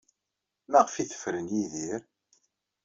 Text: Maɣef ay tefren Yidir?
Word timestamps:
Maɣef 0.71 0.93
ay 0.95 1.07
tefren 1.07 1.47
Yidir? 1.55 2.01